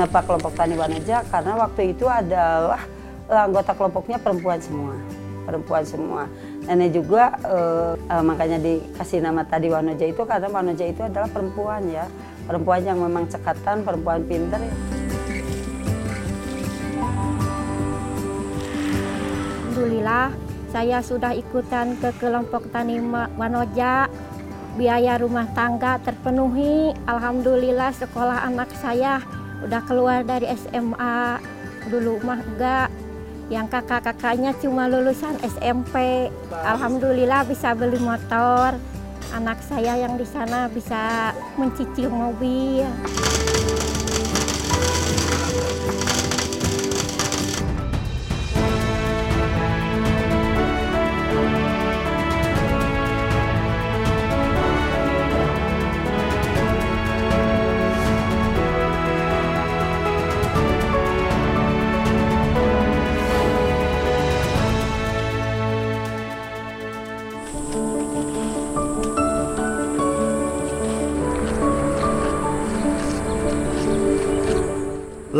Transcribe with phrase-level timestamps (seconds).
[0.00, 1.20] Kenapa kelompok Tani Wanaja?
[1.28, 2.80] Karena waktu itu adalah
[3.28, 4.96] anggota kelompoknya perempuan semua,
[5.44, 6.24] perempuan semua.
[6.64, 11.84] Nenek juga eh, eh, makanya dikasih nama tadi Wanoja itu karena Wanoja itu adalah perempuan
[11.92, 12.08] ya,
[12.48, 14.56] perempuan yang memang cekatan, perempuan pinter.
[14.56, 14.72] Ya.
[19.68, 20.32] Alhamdulillah
[20.72, 23.04] saya sudah ikutan ke kelompok tani
[23.36, 24.08] Wanoja.
[24.80, 26.96] Biaya rumah tangga terpenuhi.
[27.04, 29.20] Alhamdulillah sekolah anak saya
[29.64, 31.40] udah keluar dari SMA.
[31.88, 32.88] Dulu mah enggak.
[33.50, 36.28] Yang kakak-kakaknya cuma lulusan SMP.
[36.52, 38.78] Alhamdulillah bisa beli motor.
[39.34, 42.86] Anak saya yang di sana bisa mencicil mobil.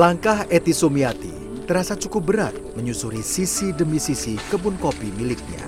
[0.01, 1.29] Langkah Eti Sumiati
[1.69, 5.61] terasa cukup berat menyusuri sisi demi sisi kebun kopi miliknya.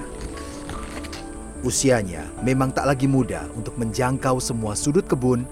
[1.61, 5.45] Usianya memang tak lagi muda untuk menjangkau semua sudut kebun,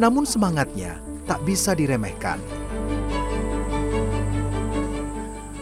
[0.00, 0.96] namun semangatnya
[1.28, 2.40] tak bisa diremehkan.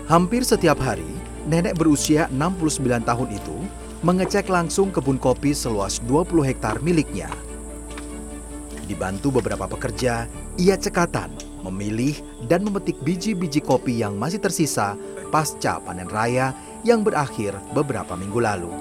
[0.07, 1.11] Hampir setiap hari,
[1.51, 3.59] nenek berusia 69 tahun itu
[4.07, 7.35] mengecek langsung kebun kopi seluas 20 hektar miliknya.
[8.87, 12.17] Dibantu beberapa pekerja, ia cekatan memilih
[12.47, 14.97] dan memetik biji-biji kopi yang masih tersisa
[15.31, 16.53] pasca panen raya
[16.83, 18.73] yang berakhir beberapa minggu lalu.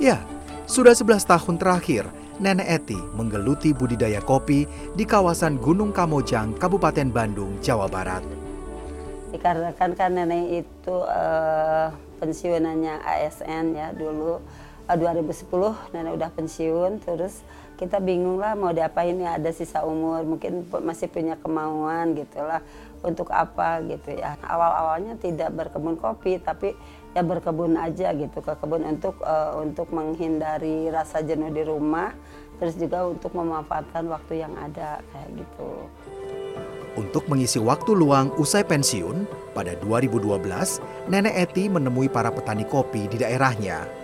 [0.00, 0.22] Ya,
[0.64, 2.08] sudah 11 tahun terakhir
[2.40, 4.64] Nenek Eti menggeluti budidaya kopi
[4.96, 8.24] di kawasan Gunung Kamojang, Kabupaten Bandung, Jawa Barat.
[9.28, 14.40] Dikarenakan kan nenek itu uh, pensiunannya ASN ya dulu
[14.88, 17.44] uh, eh, 2010 nenek udah pensiun terus
[17.80, 22.60] kita bingung lah mau diapain ya ada sisa umur mungkin masih punya kemauan gitulah
[23.00, 26.76] untuk apa gitu ya awal-awalnya tidak berkebun kopi tapi
[27.16, 32.12] ya berkebun aja gitu ke kebun untuk uh, untuk menghindari rasa jenuh di rumah
[32.60, 35.68] terus juga untuk memanfaatkan waktu yang ada kayak gitu.
[37.00, 39.24] Untuk mengisi waktu luang usai pensiun,
[39.56, 40.36] pada 2012,
[41.08, 43.99] Nenek Eti menemui para petani kopi di daerahnya.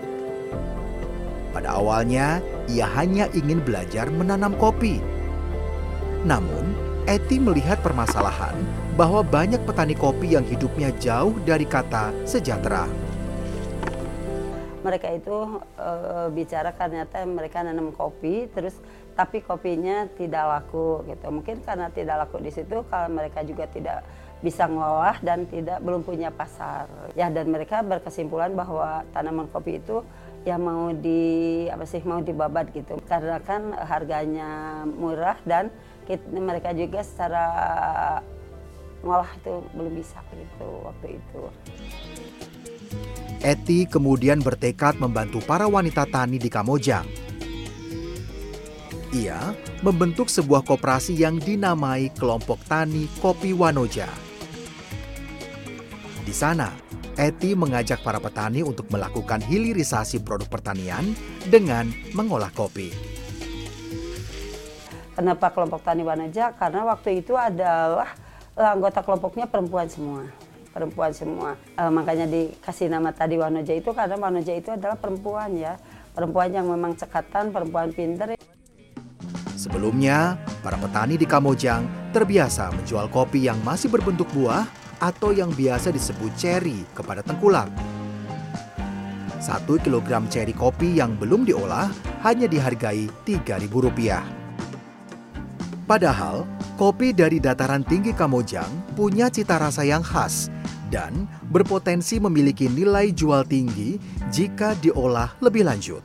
[1.56, 5.00] Pada awalnya, ia hanya ingin belajar menanam kopi.
[6.20, 6.76] Namun,
[7.08, 8.52] Eti melihat permasalahan
[8.92, 12.84] bahwa banyak petani kopi yang hidupnya jauh dari kata sejahtera.
[14.84, 15.90] Mereka itu e,
[16.36, 18.76] bicara ternyata mereka nanam kopi, terus
[19.16, 21.24] tapi kopinya tidak laku gitu.
[21.32, 24.04] Mungkin karena tidak laku di situ, kalau mereka juga tidak
[24.44, 26.84] bisa ngolah dan tidak belum punya pasar.
[27.16, 30.04] Ya dan mereka berkesimpulan bahwa tanaman kopi itu
[30.46, 35.74] ya mau di apa sih mau dibabat gitu karena kan harganya murah dan
[36.06, 37.44] kita, mereka juga secara
[39.02, 41.42] ngolah itu belum bisa gitu waktu itu.
[43.42, 47.06] Eti kemudian bertekad membantu para wanita tani di Kamojang.
[49.10, 49.50] Ia
[49.82, 54.10] membentuk sebuah koperasi yang dinamai Kelompok Tani Kopi Wanoja.
[56.26, 56.74] Di sana,
[57.16, 61.16] Eti mengajak para petani untuk melakukan hilirisasi produk pertanian
[61.48, 62.92] dengan mengolah kopi.
[65.16, 66.52] Kenapa kelompok tani Wanaja?
[66.52, 68.12] Karena waktu itu adalah
[68.52, 70.28] eh, anggota kelompoknya perempuan semua.
[70.76, 71.56] Perempuan semua.
[71.72, 75.80] E, makanya dikasih nama tadi Wanoja itu karena Wanoja itu adalah perempuan ya.
[76.12, 78.36] Perempuan yang memang cekatan, perempuan pinter.
[79.56, 85.92] Sebelumnya, para petani di Kamojang terbiasa menjual kopi yang masih berbentuk buah atau yang biasa
[85.92, 87.68] disebut cherry kepada tengkulak.
[89.40, 91.92] Satu kilogram cherry kopi yang belum diolah
[92.24, 94.24] hanya dihargai Rp3.000.
[95.86, 96.42] Padahal,
[96.74, 100.50] kopi dari dataran tinggi Kamojang punya cita rasa yang khas
[100.90, 103.98] dan berpotensi memiliki nilai jual tinggi
[104.34, 106.02] jika diolah lebih lanjut.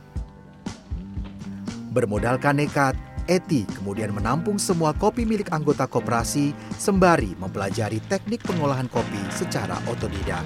[1.92, 2.96] Bermodalkan nekat,
[3.30, 10.42] Eti kemudian menampung semua kopi milik anggota koperasi sembari mempelajari teknik pengolahan kopi secara otodidak.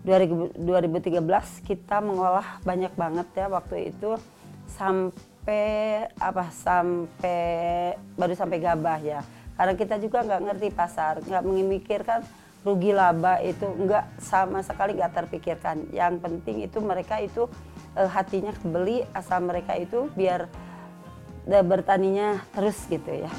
[0.00, 1.20] 2013
[1.60, 4.16] kita mengolah banyak banget ya waktu itu
[4.64, 9.20] sampai apa sampai baru sampai gabah ya
[9.60, 12.24] karena kita juga nggak ngerti pasar nggak memikirkan
[12.64, 17.44] rugi laba itu nggak sama sekali nggak terpikirkan yang penting itu mereka itu
[18.00, 20.48] eh, hatinya beli asal mereka itu biar
[21.46, 23.30] bertaninya terus gitu ya.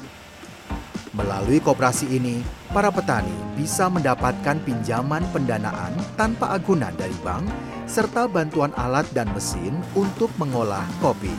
[1.12, 2.40] Melalui koperasi ini,
[2.72, 7.44] para petani bisa mendapatkan pinjaman pendanaan tanpa agunan dari bank
[7.84, 11.32] serta bantuan alat dan mesin untuk mengolah kopi.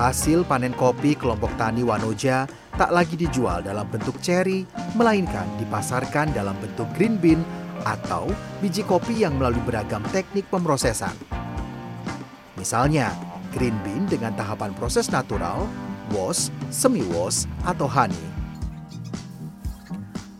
[0.00, 4.66] Hasil panen kopi kelompok tani Wanoja tak lagi dijual dalam bentuk cherry,
[4.96, 7.44] melainkan dipasarkan dalam bentuk green bean
[7.84, 8.26] atau
[8.64, 11.14] biji kopi yang melalui beragam teknik pemrosesan.
[12.56, 13.12] Misalnya,
[13.54, 15.70] green bean dengan tahapan proses natural,
[16.10, 18.18] wash, semi wash, atau honey.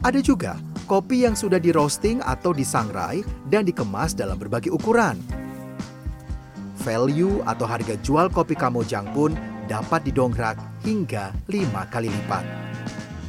[0.02, 0.58] Ada juga
[0.90, 5.16] kopi yang sudah di roasting atau disangrai dan dikemas dalam berbagai ukuran
[6.84, 9.32] value atau harga jual kopi Kamojang pun
[9.64, 12.44] dapat didongkrak hingga lima kali lipat.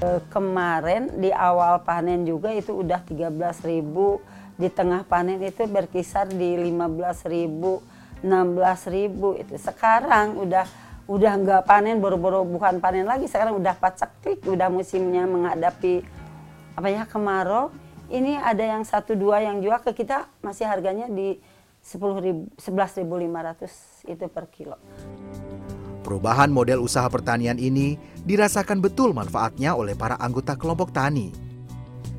[0.03, 4.19] Eh, kemarin di awal panen juga itu udah 13.000,
[4.59, 7.79] di tengah panen itu berkisar di 15.000,
[8.25, 9.53] 16.000 itu.
[9.61, 10.65] Sekarang udah
[11.05, 16.01] udah nggak panen baru-baru bukan panen lagi sekarang udah paceklik udah musimnya menghadapi
[16.73, 17.69] apa ya kemarau
[18.09, 21.37] ini ada yang satu dua yang jual ke kita masih harganya di
[21.85, 23.05] 11.500
[24.09, 24.77] itu per kilo.
[26.01, 31.33] Perubahan model usaha pertanian ini dirasakan betul manfaatnya oleh para anggota kelompok tani.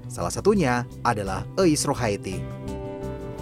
[0.06, 2.65] Salah satunya adalah Eis Rohaiti.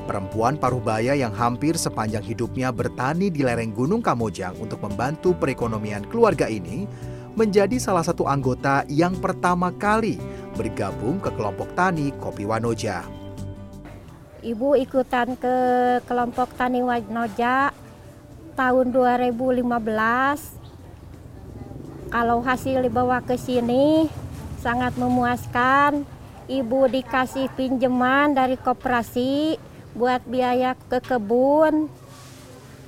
[0.05, 6.05] Perempuan paruh baya yang hampir sepanjang hidupnya bertani di lereng Gunung Kamojang untuk membantu perekonomian
[6.13, 6.85] keluarga ini
[7.33, 10.21] menjadi salah satu anggota yang pertama kali
[10.55, 13.25] bergabung ke kelompok tani Kopi Wanoja.
[14.45, 15.57] Ibu ikutan ke
[16.05, 17.73] kelompok Tani Wanoja
[18.53, 19.65] tahun 2015.
[22.13, 24.05] Kalau hasil dibawa ke sini
[24.61, 26.05] sangat memuaskan.
[26.45, 29.57] Ibu dikasih pinjaman dari koperasi
[29.95, 31.89] buat biaya ke kebun.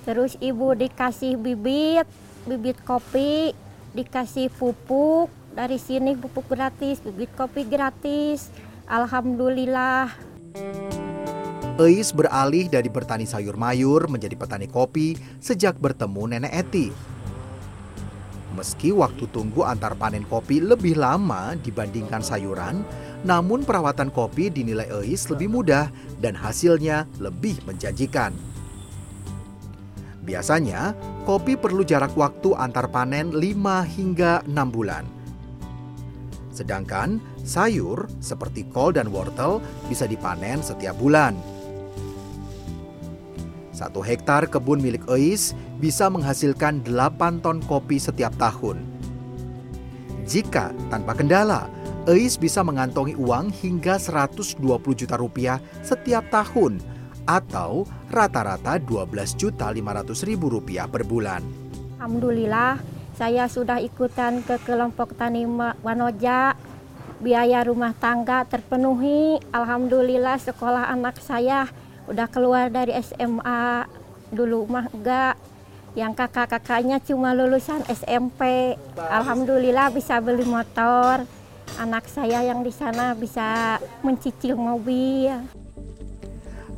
[0.07, 2.07] Terus ibu dikasih bibit,
[2.47, 3.55] bibit kopi,
[3.95, 5.31] dikasih pupuk.
[5.57, 8.53] Dari sini pupuk gratis, bibit kopi gratis.
[8.87, 10.13] Alhamdulillah.
[11.77, 15.13] Eis beralih dari bertani sayur mayur menjadi petani kopi
[15.45, 16.89] sejak bertemu nenek Eti.
[18.57, 22.81] Meski waktu tunggu antar panen kopi lebih lama dibandingkan sayuran,
[23.25, 25.89] namun perawatan kopi dinilai Eis lebih mudah
[26.21, 28.35] dan hasilnya lebih menjanjikan.
[30.27, 30.91] Biasanya,
[31.23, 33.41] kopi perlu jarak waktu antar panen 5
[33.87, 35.07] hingga 6 bulan.
[36.51, 41.39] Sedangkan sayur seperti kol dan wortel bisa dipanen setiap bulan.
[43.77, 48.81] Satu hektar kebun milik Eis bisa menghasilkan 8 ton kopi setiap tahun.
[50.27, 51.71] Jika tanpa kendala,
[52.07, 54.63] Eis bisa mengantongi uang hingga 120
[54.95, 56.79] juta rupiah setiap tahun
[57.27, 57.83] atau
[58.15, 61.43] rata-rata 12 juta 500 ribu rupiah per bulan.
[61.99, 62.79] Alhamdulillah,
[63.19, 65.51] saya sudah ikutan ke kelompok tani
[65.83, 66.55] Wanoja.
[67.19, 69.43] Biaya rumah tangga terpenuhi.
[69.51, 71.67] Alhamdulillah sekolah anak saya
[72.07, 73.83] udah keluar dari SMA
[74.31, 75.35] dulu mah enggak
[75.99, 81.27] yang kakak-kakaknya cuma lulusan SMP alhamdulillah bisa beli motor
[81.75, 85.35] anak saya yang di sana bisa mencicil mobil.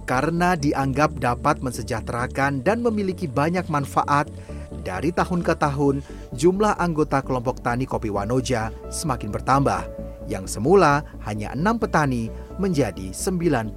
[0.09, 4.33] Karena dianggap dapat mensejahterakan dan memiliki banyak manfaat
[4.81, 6.01] dari tahun ke tahun
[6.33, 9.85] jumlah anggota kelompok tani kopi Wanoja semakin bertambah.
[10.29, 12.29] Yang semula hanya enam petani
[12.61, 13.73] menjadi 98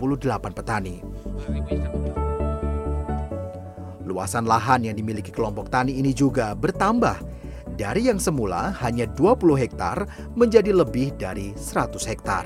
[0.52, 1.00] petani.
[4.04, 7.41] Luasan lahan yang dimiliki kelompok tani ini juga bertambah
[7.82, 10.06] dari yang semula hanya 20 hektar
[10.38, 12.46] menjadi lebih dari 100 hektar.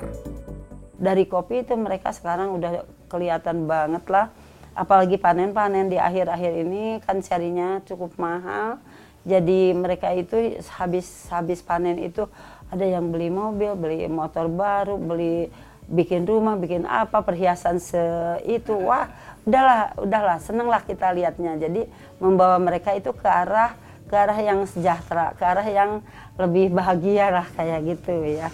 [0.96, 4.32] Dari kopi itu mereka sekarang udah kelihatan banget lah.
[4.72, 8.80] Apalagi panen-panen di akhir-akhir ini kan carinya cukup mahal.
[9.28, 12.24] Jadi mereka itu habis habis panen itu
[12.72, 15.52] ada yang beli mobil, beli motor baru, beli
[15.84, 18.00] bikin rumah, bikin apa, perhiasan se
[18.48, 18.72] itu.
[18.72, 19.12] Wah,
[19.44, 21.60] udahlah, udahlah, senenglah kita lihatnya.
[21.60, 21.84] Jadi
[22.24, 25.90] membawa mereka itu ke arah ke arah yang sejahtera, ke arah yang
[26.38, 28.48] lebih bahagia lah kayak gitu ya.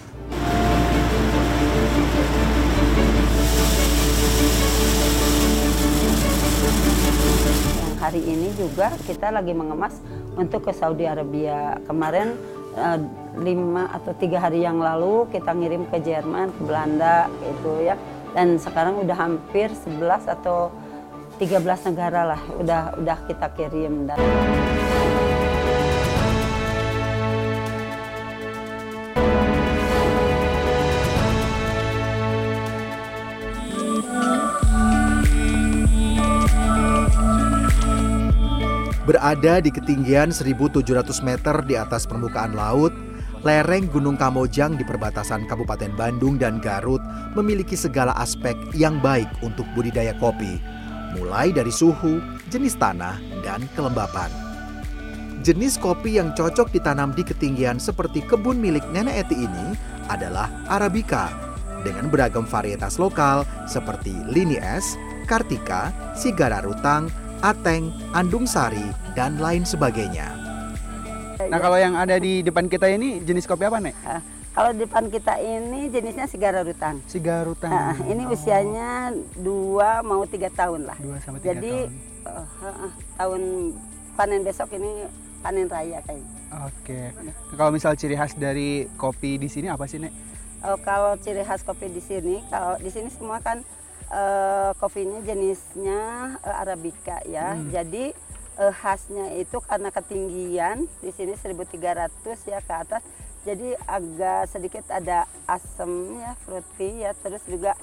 [7.77, 9.93] Yang hari ini juga kita lagi mengemas
[10.33, 11.77] untuk ke Saudi Arabia.
[11.85, 12.33] Kemarin
[12.73, 12.97] uh,
[13.37, 17.93] lima atau tiga hari yang lalu kita ngirim ke Jerman, ke Belanda gitu ya.
[18.33, 20.73] Dan sekarang udah hampir 11 atau
[21.37, 21.61] 13
[21.93, 24.09] negara lah udah udah kita kirim.
[24.09, 24.17] Dan...
[39.13, 40.89] Berada di ketinggian 1700
[41.21, 42.89] meter di atas permukaan laut,
[43.45, 46.97] lereng Gunung Kamojang di perbatasan Kabupaten Bandung dan Garut
[47.37, 50.57] memiliki segala aspek yang baik untuk budidaya kopi,
[51.13, 54.33] mulai dari suhu, jenis tanah, dan kelembapan.
[55.45, 59.77] Jenis kopi yang cocok ditanam di ketinggian seperti kebun milik Nenek Eti ini
[60.09, 61.29] adalah Arabica
[61.85, 64.97] dengan beragam varietas lokal seperti Lini Es,
[65.29, 68.87] Kartika, Sigara Rutang, Ateng, Andung Sari,
[69.19, 70.31] dan lain sebagainya.
[71.43, 73.91] Nah kalau yang ada di depan kita ini jenis kopi apa nek?
[74.07, 74.23] Ah,
[74.55, 77.03] kalau di depan kita ini jenisnya sigara rutang.
[77.03, 77.67] Sigarutan.
[77.67, 80.95] Ah, ini usianya dua mau tiga tahun lah.
[80.95, 81.73] Dua sampai tiga Jadi
[82.23, 82.31] tahun.
[82.31, 83.41] eh, ah, ah, tahun
[84.15, 85.03] panen besok ini
[85.43, 86.31] panen raya kayaknya.
[86.63, 87.11] Oke.
[87.11, 90.15] Nah, Kalau misal ciri khas dari kopi di sini apa sih nek?
[90.63, 93.59] Oh, kalau ciri khas kopi di sini, kalau di sini semua kan
[94.13, 96.01] eh, kopinya jenisnya
[96.45, 97.57] eh, arabica ya.
[97.57, 97.73] Hmm.
[97.73, 98.13] Jadi
[98.61, 102.13] eh, khasnya itu karena ketinggian di sini 1300
[102.45, 103.01] ya ke atas.
[103.43, 107.75] Jadi agak sedikit ada asam ya, fruity ya, terus juga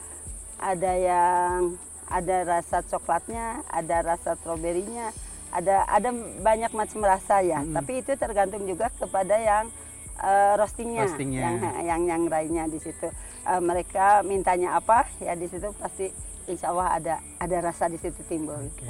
[0.57, 1.77] ada yang
[2.09, 5.13] ada rasa coklatnya, ada rasa stroberinya,
[5.53, 6.11] ada ada
[6.41, 7.61] banyak macam rasa ya.
[7.61, 7.77] Hmm.
[7.77, 9.69] Tapi itu tergantung juga kepada yang
[10.21, 11.41] eh, roastingnya, Roastingnya.
[11.41, 11.57] yang
[11.91, 13.09] yang yang lainnya di situ.
[13.49, 16.13] Eh, mereka mintanya apa ya di situ pasti
[16.49, 18.57] insya Allah ada ada rasa di situ timbul.
[18.57, 18.87] Oke.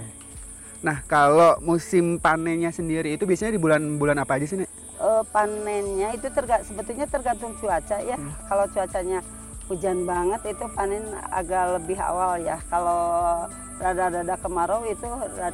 [0.81, 4.71] Nah kalau musim panennya sendiri itu biasanya di bulan-bulan apa aja sih nek?
[5.01, 8.21] Eh, panennya itu terga, sebetulnya tergantung cuaca ya.
[8.21, 8.33] Hmm.
[8.49, 9.25] Kalau cuacanya
[9.71, 12.59] hujan banget itu panen agak lebih awal ya.
[12.67, 13.47] Kalau
[13.79, 15.07] rada-rada kemarau itu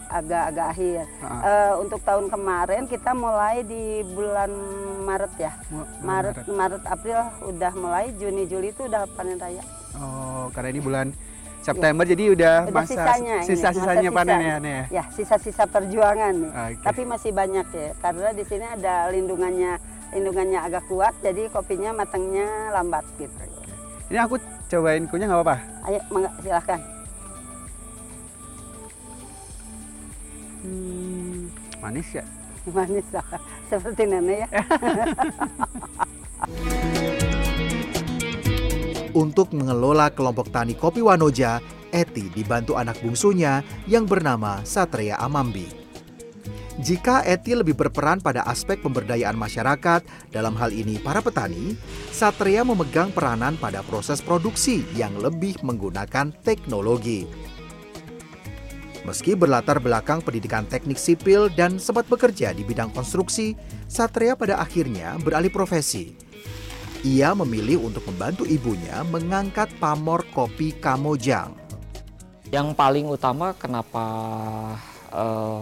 [0.09, 1.05] agak-agak akhir.
[1.21, 1.41] Ah.
[1.45, 4.51] Eh, untuk tahun kemarin kita mulai di bulan
[5.05, 5.53] Maret ya.
[5.69, 9.61] Bulan Maret, Maret, April udah mulai, Juni, Juli itu udah panen raya.
[10.01, 11.07] Oh karena ini bulan
[11.61, 14.47] September jadi udah, Udah masa sisanya sisa-sisanya masa panen sisa.
[14.47, 14.85] ya ya?
[14.87, 16.51] Ya, sisa-sisa perjuangan nih.
[16.55, 16.85] Oke.
[16.87, 19.73] Tapi masih banyak ya, karena di sini ada lindungannya,
[20.15, 23.35] lindungannya agak kuat, jadi kopinya matangnya lambat gitu.
[24.07, 24.39] Ini aku
[24.71, 25.57] cobain kunyah nggak apa-apa?
[25.91, 26.79] Ayo, mangga, silahkan.
[30.63, 31.51] Hmm,
[31.83, 32.25] manis ya?
[32.75, 33.23] Manis lah,
[33.71, 34.49] seperti nenek ya.
[39.15, 41.63] Untuk mengelola kelompok tani kopi Wanoja,
[41.95, 45.86] Eti dibantu anak bungsunya yang bernama Satria Amambi.
[46.77, 51.73] Jika Eti lebih berperan pada aspek pemberdayaan masyarakat, dalam hal ini para petani,
[52.13, 57.25] Satria memegang peranan pada proses produksi yang lebih menggunakan teknologi.
[59.09, 63.57] Meski berlatar belakang pendidikan teknik sipil dan sempat bekerja di bidang konstruksi,
[63.89, 66.13] Satria pada akhirnya beralih profesi.
[67.09, 71.57] Ia memilih untuk membantu ibunya mengangkat pamor kopi Kamojang.
[72.53, 74.05] Yang paling utama kenapa
[75.15, 75.61] eh,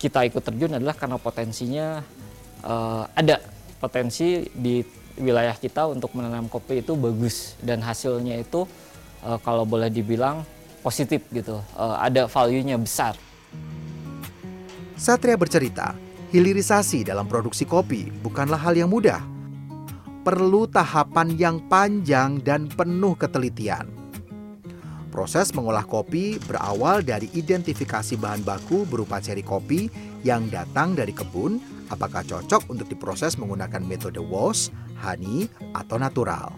[0.00, 2.00] kita ikut terjun adalah karena potensinya
[2.64, 3.36] eh, ada
[3.76, 4.80] potensi di
[5.20, 8.64] wilayah kita untuk menanam kopi itu bagus dan hasilnya itu
[9.20, 10.40] eh, kalau boleh dibilang
[10.80, 13.14] positif gitu, Eh, ada value-nya besar.
[14.96, 15.96] Satria bercerita,
[16.32, 19.20] hilirisasi dalam produksi kopi bukanlah hal yang mudah.
[20.20, 23.99] Perlu tahapan yang panjang dan penuh ketelitian.
[25.10, 29.90] Proses mengolah kopi berawal dari identifikasi bahan baku berupa ceri kopi
[30.22, 31.58] yang datang dari kebun,
[31.90, 34.70] apakah cocok untuk diproses menggunakan metode wash,
[35.02, 36.54] honey, atau natural.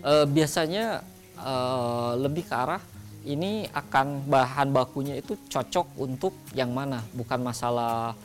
[0.00, 1.04] Eh, biasanya
[1.36, 2.80] eh, lebih ke arah
[3.28, 8.16] ini akan bahan bakunya itu cocok untuk yang mana, bukan masalah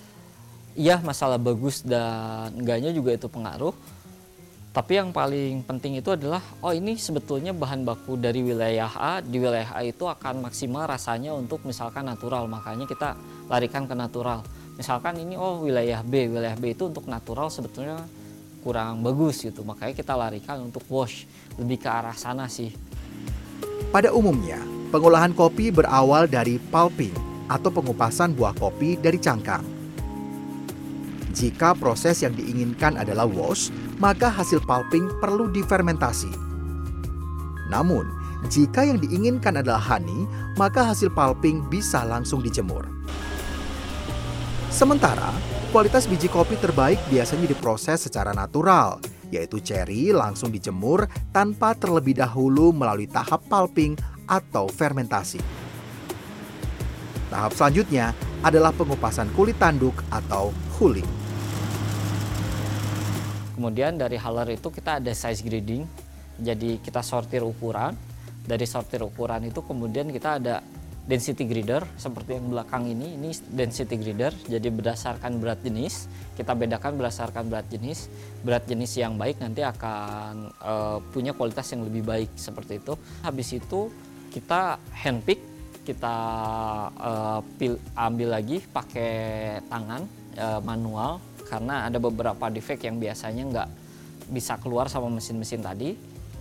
[0.74, 3.76] iya masalah bagus dan enggaknya juga itu pengaruh.
[4.74, 9.38] Tapi yang paling penting itu adalah oh ini sebetulnya bahan baku dari wilayah A di
[9.38, 13.13] wilayah A itu akan maksimal rasanya untuk misalkan natural makanya kita
[13.53, 14.42] larikan ke natural.
[14.74, 18.01] Misalkan ini oh wilayah B wilayah B itu untuk natural sebetulnya
[18.65, 21.30] kurang bagus gitu makanya kita larikan untuk wash
[21.62, 22.74] lebih ke arah sana sih.
[23.94, 24.58] Pada umumnya,
[24.89, 27.13] pengolahan kopi berawal dari pulping
[27.46, 29.62] atau pengupasan buah kopi dari cangkang.
[31.30, 33.70] Jika proses yang diinginkan adalah wash,
[34.03, 36.27] maka hasil pulping perlu difermentasi.
[37.72, 38.03] Namun,
[38.51, 40.27] jika yang diinginkan adalah honey,
[40.60, 42.83] maka hasil pulping bisa langsung dijemur.
[44.67, 45.31] Sementara,
[45.72, 49.00] kualitas biji kopi terbaik biasanya diproses secara natural,
[49.31, 53.95] yaitu ceri langsung dijemur tanpa terlebih dahulu melalui tahap pulping
[54.27, 55.39] atau fermentasi.
[57.31, 58.12] Tahap selanjutnya
[58.43, 61.23] adalah pengupasan kulit tanduk atau huling.
[63.63, 65.88] Kemudian dari haler itu kita ada size grading.
[66.36, 67.96] Jadi kita sortir ukuran.
[68.43, 70.60] Dari sortir ukuran itu kemudian kita ada
[71.08, 73.15] density grider seperti yang belakang ini.
[73.15, 78.12] Ini density grider jadi berdasarkan berat jenis kita bedakan berdasarkan berat jenis.
[78.43, 83.00] Berat jenis yang baik nanti akan uh, punya kualitas yang lebih baik seperti itu.
[83.24, 83.88] Habis itu
[84.36, 85.39] kita handpick
[85.88, 86.15] kita
[87.00, 90.03] uh, pil, ambil lagi pakai tangan
[90.36, 93.69] uh, manual karena ada beberapa defect yang biasanya nggak
[94.33, 95.93] bisa keluar sama mesin-mesin tadi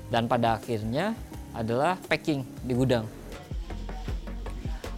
[0.08, 1.12] dan pada akhirnya
[1.52, 3.04] adalah packing di gudang.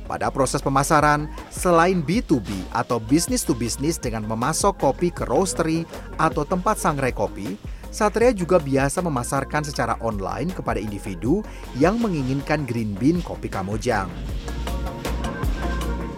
[0.06, 5.82] Pada proses pemasaran, selain B2B atau bisnis to bisnis dengan memasok kopi ke roastery
[6.14, 11.40] atau tempat sangrai kopi, Satria juga biasa memasarkan secara online kepada individu
[11.74, 14.12] yang menginginkan green bean kopi Kamojang.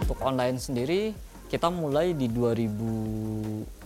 [0.03, 1.15] Untuk online sendiri,
[1.47, 3.76] kita mulai di 2000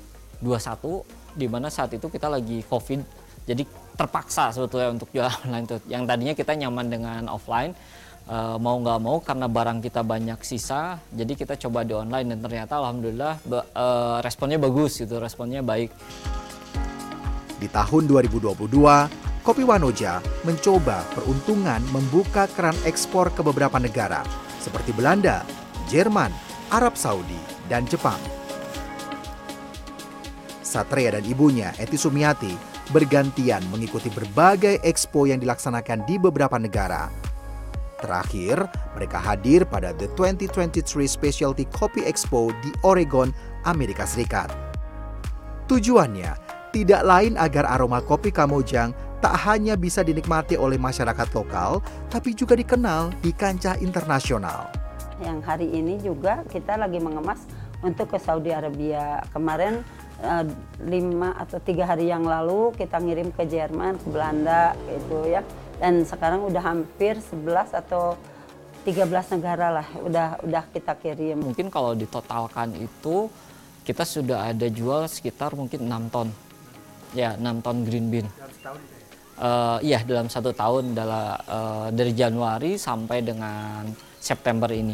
[1.32, 3.00] di mana saat itu kita lagi covid.
[3.48, 3.64] Jadi
[3.96, 7.74] terpaksa sebetulnya untuk jualan online tuh yang tadinya kita nyaman dengan offline
[8.30, 12.40] uh, mau nggak mau karena barang kita banyak sisa jadi kita coba di online dan
[12.42, 15.94] ternyata alhamdulillah uh, responnya bagus gitu responnya baik.
[17.62, 18.58] Di tahun 2022
[19.42, 24.22] Kopi Wanoja mencoba peruntungan membuka keran ekspor ke beberapa negara
[24.62, 25.42] seperti Belanda,
[25.90, 26.30] Jerman,
[26.70, 28.41] Arab Saudi, dan Jepang.
[30.72, 32.56] Satria dan ibunya, Eti Sumiati,
[32.96, 37.12] bergantian mengikuti berbagai ekspo yang dilaksanakan di beberapa negara
[38.02, 38.66] Terakhir,
[38.98, 43.30] mereka hadir pada The 2023 Specialty Coffee Expo di Oregon,
[43.70, 44.50] Amerika Serikat.
[45.70, 46.34] Tujuannya
[46.74, 52.58] tidak lain agar aroma kopi Kamojang tak hanya bisa dinikmati oleh masyarakat lokal, tapi juga
[52.58, 54.66] dikenal di kancah internasional.
[55.22, 57.46] Yang hari ini juga kita lagi mengemas
[57.86, 59.22] untuk ke Saudi Arabia.
[59.30, 59.86] Kemarin
[60.22, 60.46] uh,
[60.86, 65.42] lima atau tiga hari yang lalu kita ngirim ke Jerman, ke Belanda, gitu ya
[65.82, 68.14] dan sekarang udah hampir 11 atau
[68.86, 71.42] 13 negara lah udah udah kita kirim.
[71.42, 73.26] Mungkin kalau ditotalkan itu
[73.82, 76.30] kita sudah ada jual sekitar mungkin 6 ton.
[77.18, 78.30] Ya, 6 ton green bean.
[79.42, 83.90] Uh, Iya, dalam satu tahun dalam, uh, dari Januari sampai dengan
[84.22, 84.94] September ini.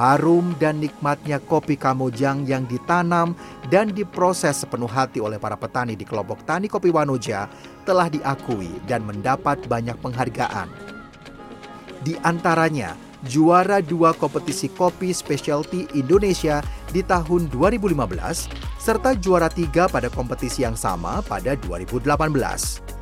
[0.00, 3.36] Harum dan nikmatnya kopi Kamojang yang ditanam
[3.68, 7.44] dan diproses sepenuh hati oleh para petani di kelompok tani kopi Wanoja
[7.84, 10.72] telah diakui dan mendapat banyak penghargaan.
[12.00, 12.96] Di antaranya,
[13.28, 16.64] juara dua kompetisi kopi specialty Indonesia
[16.96, 18.48] di tahun 2015,
[18.80, 22.99] serta juara tiga pada kompetisi yang sama pada 2018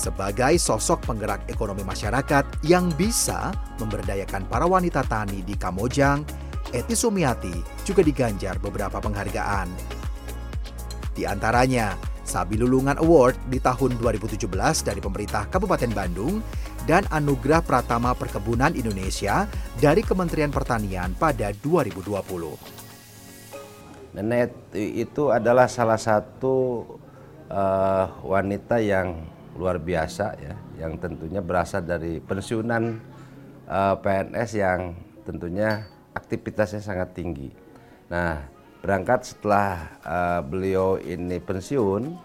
[0.00, 6.24] sebagai sosok penggerak ekonomi masyarakat yang bisa memberdayakan para wanita tani di Kamojang,
[6.72, 9.68] Eti Sumiati juga diganjar beberapa penghargaan.
[11.12, 14.46] Di antaranya, Sabi Lulungan Award di tahun 2017
[14.86, 16.40] dari pemerintah Kabupaten Bandung
[16.86, 19.50] dan Anugerah Pratama Perkebunan Indonesia
[19.82, 22.80] dari Kementerian Pertanian pada 2020.
[24.14, 26.86] Nenek itu adalah salah satu
[27.50, 29.26] uh, wanita yang
[29.60, 32.96] luar biasa ya, yang tentunya berasal dari pensiunan
[33.68, 34.96] uh, eh, PNS yang
[35.28, 35.84] tentunya
[36.16, 37.52] aktivitasnya sangat tinggi.
[38.08, 38.40] Nah,
[38.80, 42.16] berangkat setelah uh, beliau ini pensiun,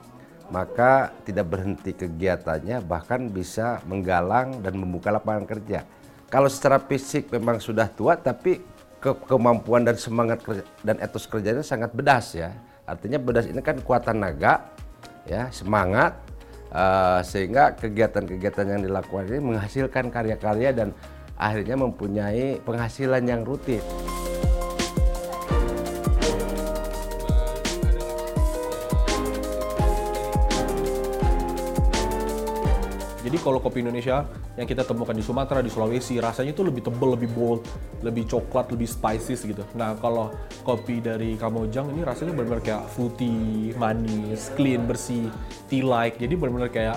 [0.49, 5.83] maka tidak berhenti kegiatannya, bahkan bisa menggalang dan membuka lapangan kerja.
[6.31, 8.63] Kalau secara fisik memang sudah tua, tapi
[8.97, 12.49] ke kemampuan dan semangat kerja, dan etos kerjanya sangat bedas ya.
[12.89, 14.73] Artinya bedas ini kan kuatan naga,
[15.29, 16.17] ya semangat,
[16.75, 20.91] uh, sehingga kegiatan-kegiatan yang dilakukan ini menghasilkan karya-karya dan
[21.39, 23.81] akhirnya mempunyai penghasilan yang rutin.
[33.35, 34.23] Jadi kalau kopi Indonesia
[34.55, 37.67] yang kita temukan di Sumatera, di Sulawesi, rasanya itu lebih tebal, lebih bold,
[37.99, 39.59] lebih coklat, lebih spices gitu.
[39.75, 40.31] Nah kalau
[40.63, 45.27] kopi dari Kamojang ini rasanya benar-benar kayak fruity, manis, clean, bersih,
[45.67, 46.15] tea-like.
[46.15, 46.95] Jadi benar-benar kayak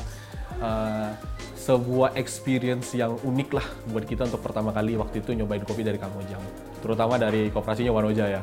[0.63, 1.11] uh,
[1.59, 5.99] sebuah experience yang unik lah buat kita untuk pertama kali waktu itu nyobain kopi dari
[5.99, 6.39] Kamojang.
[6.79, 8.43] Terutama dari kooperasinya Wanoja ya.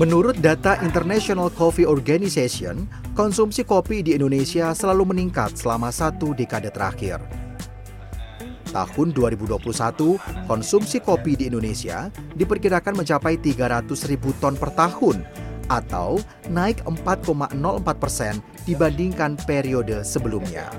[0.00, 7.20] Menurut data International Coffee Organization, konsumsi kopi di Indonesia selalu meningkat selama satu dekade terakhir.
[8.72, 9.60] Tahun 2021,
[10.48, 15.20] konsumsi kopi di Indonesia diperkirakan mencapai 300 ribu ton per tahun
[15.68, 16.16] atau
[16.48, 17.60] naik 4,04
[18.00, 20.72] persen dibandingkan periode sebelumnya.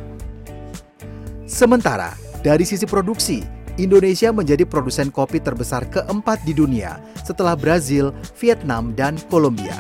[1.46, 3.46] Sementara dari sisi produksi,
[3.80, 9.80] Indonesia menjadi produsen kopi terbesar keempat di dunia setelah Brazil, Vietnam, dan Kolombia.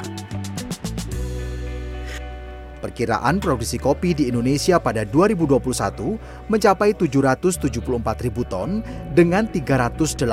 [2.79, 6.17] Perkiraan produksi kopi di Indonesia pada 2021
[6.49, 8.81] mencapai 774 ribu ton
[9.13, 10.25] dengan 380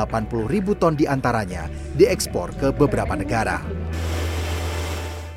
[0.49, 1.69] ribu ton di antaranya
[1.99, 3.61] diekspor ke beberapa negara.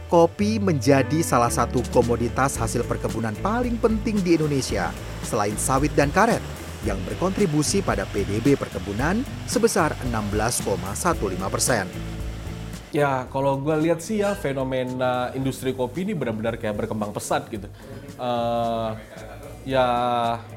[0.07, 4.91] Kopi menjadi salah satu komoditas hasil perkebunan paling penting di Indonesia
[5.23, 6.43] selain sawit dan karet
[6.88, 11.86] yang berkontribusi pada PDB perkebunan sebesar 16,15 persen.
[12.91, 17.72] Ya, kalau gue lihat sih ya fenomena industri kopi ini benar-benar kayak berkembang pesat gitu.
[18.20, 19.00] Uh,
[19.63, 19.86] ya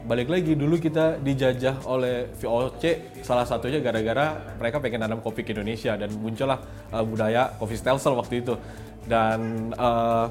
[0.03, 5.55] balik lagi dulu kita dijajah oleh VOC salah satunya gara-gara mereka pengen nanam kopi ke
[5.55, 6.59] Indonesia dan muncullah
[6.91, 8.59] uh, budaya kopi stelsel waktu itu.
[9.07, 10.27] Dan uh,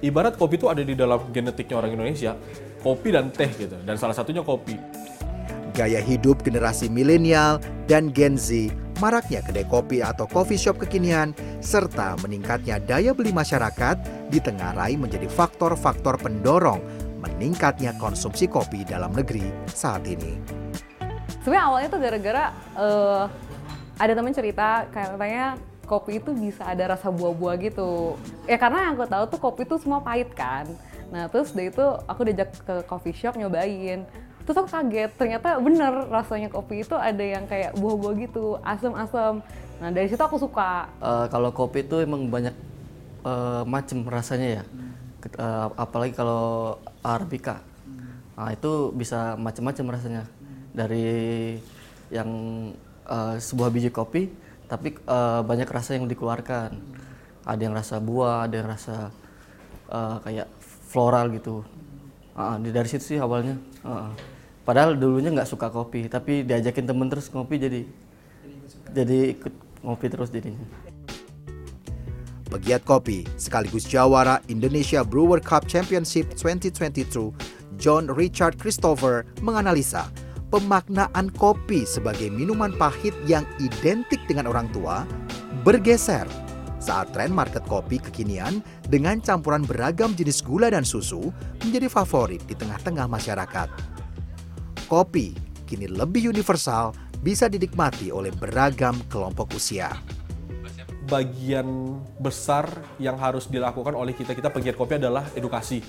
[0.00, 2.40] ibarat kopi itu ada di dalam genetiknya orang Indonesia,
[2.82, 3.76] kopi dan teh gitu.
[3.82, 4.78] Dan salah satunya kopi.
[5.74, 11.30] Gaya hidup generasi milenial dan Gen Z maraknya kedai kopi atau coffee shop kekinian,
[11.62, 16.82] serta meningkatnya daya beli masyarakat ditengarai menjadi faktor-faktor pendorong
[17.22, 20.38] meningkatnya konsumsi kopi dalam negeri saat ini.
[21.42, 23.24] Sebenarnya awalnya tuh gara-gara uh,
[23.98, 28.18] ada temen cerita katanya kopi itu bisa ada rasa buah-buah gitu.
[28.50, 30.68] Ya karena yang aku tahu tuh kopi itu semua pahit kan.
[31.08, 34.04] Nah terus dari itu aku diajak ke coffee shop nyobain.
[34.44, 39.44] Terus aku kaget ternyata bener rasanya kopi itu ada yang kayak buah-buah gitu asam-asam.
[39.80, 40.88] Nah dari situ aku suka.
[41.00, 42.56] Uh, kalau kopi itu emang banyak
[43.24, 44.64] uh, macem rasanya ya.
[45.36, 47.60] Uh, apalagi kalau arabica.
[48.36, 50.24] Nah itu bisa macam-macam rasanya.
[50.72, 51.56] Dari
[52.08, 52.30] yang
[53.04, 54.32] uh, sebuah biji kopi
[54.68, 56.72] tapi uh, banyak rasa yang dikeluarkan.
[57.48, 59.08] Ada yang rasa buah ada yang rasa
[59.88, 60.48] uh, kayak
[60.88, 61.62] floral gitu.
[62.32, 63.60] Uh, dari situ sih awalnya.
[63.84, 64.10] Uh,
[64.68, 67.88] Padahal dulunya nggak suka kopi, tapi diajakin temen terus ngopi jadi
[68.92, 70.60] jadi ikut ngopi terus jadinya.
[72.52, 77.32] Pegiat kopi sekaligus jawara Indonesia Brewer Cup Championship 2022,
[77.80, 80.12] John Richard Christopher menganalisa
[80.52, 85.08] pemaknaan kopi sebagai minuman pahit yang identik dengan orang tua
[85.64, 86.28] bergeser
[86.88, 91.28] saat tren market kopi kekinian dengan campuran beragam jenis gula dan susu
[91.60, 93.68] menjadi favorit di tengah-tengah masyarakat
[94.88, 95.36] kopi
[95.68, 99.92] kini lebih universal bisa dinikmati oleh beragam kelompok usia.
[101.08, 105.84] Bagian besar yang harus dilakukan oleh kita kita pegiat kopi adalah edukasi.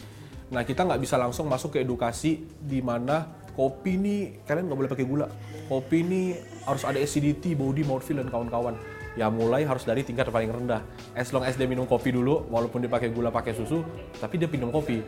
[0.52, 3.24] Nah kita nggak bisa langsung masuk ke edukasi di mana
[3.56, 5.28] kopi ini kalian nggak boleh pakai gula.
[5.72, 6.22] Kopi ini
[6.68, 8.76] harus ada acidity, body, mouthfeel dan kawan-kawan.
[9.20, 10.80] Ya mulai harus dari tingkat paling rendah.
[11.12, 13.84] As long as dia minum kopi dulu, walaupun dia pakai gula, pakai susu,
[14.16, 15.04] tapi dia minum kopi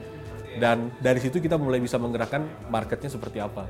[0.59, 3.69] dan dari situ kita mulai bisa menggerakkan marketnya seperti apa.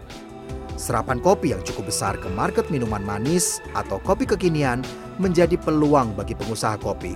[0.80, 4.82] Serapan kopi yang cukup besar ke market minuman manis atau kopi kekinian
[5.22, 7.14] menjadi peluang bagi pengusaha kopi,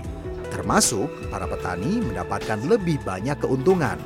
[0.54, 3.98] termasuk para petani mendapatkan lebih banyak keuntungan.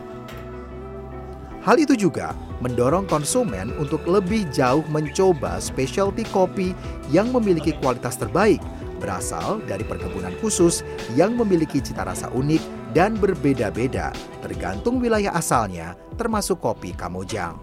[1.60, 2.32] Hal itu juga
[2.64, 6.72] mendorong konsumen untuk lebih jauh mencoba specialty kopi
[7.12, 8.64] yang memiliki kualitas terbaik
[9.00, 10.84] berasal dari perkebunan khusus
[11.16, 14.12] yang memiliki cita rasa unik dan berbeda-beda
[14.44, 17.56] tergantung wilayah asalnya termasuk kopi Kamojang.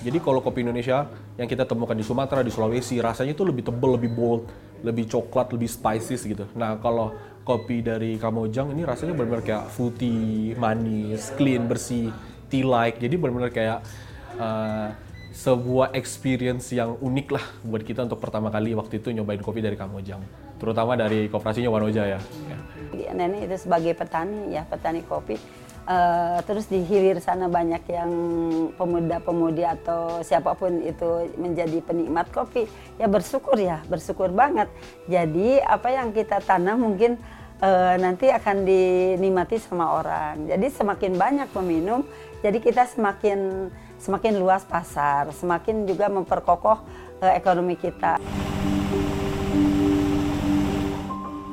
[0.00, 4.00] Jadi kalau kopi Indonesia yang kita temukan di Sumatera, di Sulawesi, rasanya itu lebih tebal,
[4.00, 4.48] lebih bold,
[4.80, 6.48] lebih coklat, lebih spices gitu.
[6.56, 7.12] Nah kalau
[7.44, 12.08] kopi dari Kamojang ini rasanya benar-benar kayak fruity, manis, clean, bersih,
[12.48, 12.96] tea-like.
[12.96, 13.78] Jadi benar-benar kayak
[14.40, 14.88] uh,
[15.30, 19.78] sebuah experience yang unik lah buat kita untuk pertama kali waktu itu nyobain kopi dari
[19.78, 20.20] Kamojang.
[20.58, 22.20] Terutama dari kooperasinya Wanoja ya.
[22.92, 25.38] ya nenek itu sebagai petani ya petani kopi.
[25.90, 28.12] Uh, terus di hilir sana banyak yang
[28.78, 32.68] pemuda-pemudi atau siapa pun itu menjadi penikmat kopi.
[33.00, 34.68] Ya bersyukur ya bersyukur banget.
[35.08, 37.16] Jadi apa yang kita tanam mungkin
[37.64, 40.46] uh, nanti akan dinikmati sama orang.
[40.46, 42.04] Jadi semakin banyak peminum
[42.40, 43.68] jadi kita semakin
[44.00, 46.80] semakin luas pasar semakin juga memperkokoh
[47.20, 48.16] uh, ekonomi kita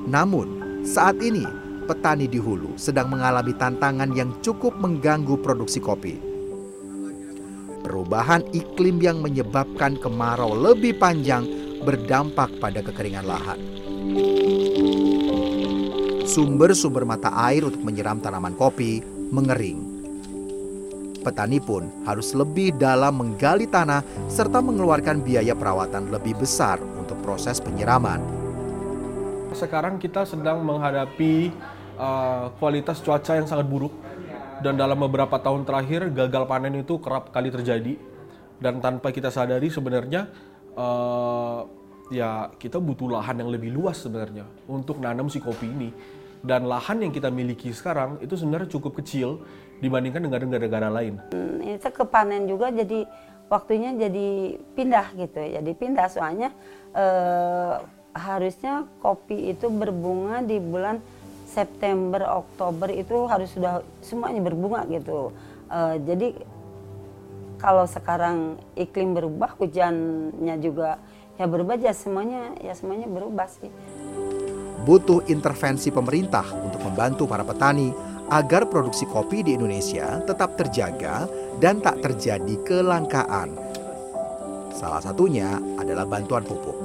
[0.08, 1.44] namun saat ini,
[1.84, 6.16] petani di hulu sedang mengalami tantangan yang cukup mengganggu produksi kopi.
[7.84, 11.44] Perubahan iklim yang menyebabkan kemarau lebih panjang
[11.84, 13.60] berdampak pada kekeringan lahan.
[16.24, 19.87] Sumber-sumber mata air untuk menyiram tanaman kopi mengering.
[21.28, 24.00] Petani pun harus lebih dalam menggali tanah
[24.32, 28.24] serta mengeluarkan biaya perawatan lebih besar untuk proses penyiraman.
[29.52, 31.52] Sekarang kita sedang menghadapi
[32.00, 33.92] uh, kualitas cuaca yang sangat buruk.
[34.58, 37.94] Dan dalam beberapa tahun terakhir gagal panen itu kerap kali terjadi.
[38.58, 40.34] Dan tanpa kita sadari sebenarnya
[40.74, 41.60] eh,
[42.10, 45.90] ya kita butuh lahan yang lebih luas sebenarnya untuk nanam si kopi ini
[46.46, 49.42] dan lahan yang kita miliki sekarang itu sebenarnya cukup kecil
[49.82, 51.14] dibandingkan dengan negara-negara lain.
[51.34, 53.06] Hmm, ini kepanen juga jadi
[53.48, 56.08] waktunya jadi pindah gitu jadi pindah.
[56.10, 56.50] Soalnya
[56.94, 57.76] eh,
[58.18, 60.98] harusnya kopi itu berbunga di bulan
[61.48, 65.32] September Oktober itu harus sudah semuanya berbunga gitu.
[65.70, 66.28] Eh, jadi
[67.58, 71.02] kalau sekarang iklim berubah hujannya juga
[71.38, 73.70] ya berubah ya semuanya ya semuanya berubah sih
[74.86, 77.90] Butuh intervensi pemerintah untuk membantu para petani
[78.28, 81.26] agar produksi kopi di Indonesia tetap terjaga
[81.58, 83.56] dan tak terjadi kelangkaan.
[84.76, 86.78] Salah satunya adalah bantuan pupuk.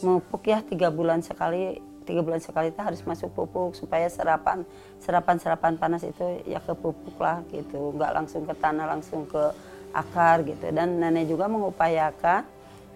[0.00, 4.64] Pupuk ya tiga bulan sekali, tiga bulan sekali itu harus masuk pupuk supaya serapan
[4.98, 9.52] serapan serapan panas itu ya ke pupuk lah gitu, nggak langsung ke tanah langsung ke
[9.92, 10.72] akar gitu.
[10.72, 12.42] Dan nenek juga mengupayakan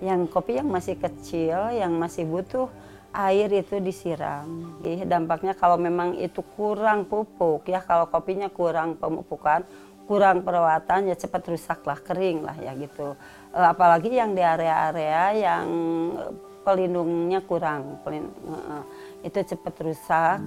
[0.03, 2.67] yang kopi yang masih kecil, yang masih butuh
[3.15, 4.75] air itu disiram.
[4.83, 9.63] Jadi dampaknya kalau memang itu kurang pupuk ya, kalau kopinya kurang pemupukan,
[10.05, 13.15] kurang perawatan ya cepat rusak lah, kering lah ya gitu.
[13.55, 15.67] Eh, apalagi yang di area-area yang
[16.67, 18.83] pelindungnya kurang, pelin- eh, eh,
[19.31, 20.39] itu cepat rusak.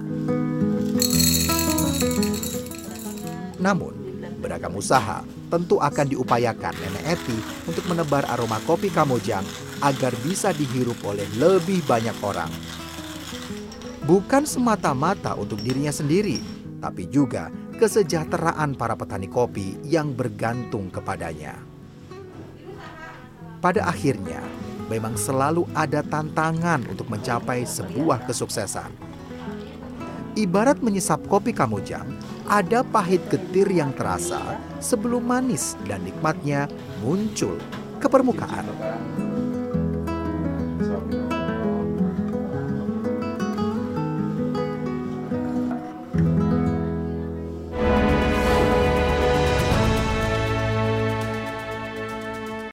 [3.58, 3.90] Namun,
[4.38, 9.42] beragam usaha tentu akan diupayakan Nenek Eti untuk menebar aroma kopi Kamojang
[9.78, 12.50] agar bisa dihirup oleh lebih banyak orang.
[14.08, 16.40] Bukan semata-mata untuk dirinya sendiri,
[16.80, 21.60] tapi juga kesejahteraan para petani kopi yang bergantung kepadanya.
[23.58, 24.40] Pada akhirnya,
[24.88, 28.90] memang selalu ada tantangan untuk mencapai sebuah kesuksesan.
[30.38, 32.06] Ibarat menyesap kopi kamojang,
[32.46, 36.70] ada pahit getir yang terasa sebelum manis dan nikmatnya
[37.02, 37.58] muncul
[37.98, 38.64] ke permukaan.